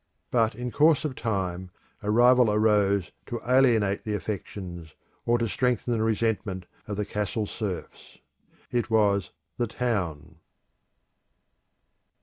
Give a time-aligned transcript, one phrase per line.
[0.31, 1.69] But in course of time
[2.01, 4.95] a rival arose to alienate the affections,
[5.27, 8.17] or to strengthen the resentment of the castle serfs.
[8.71, 9.29] It was
[9.59, 10.37] the Town.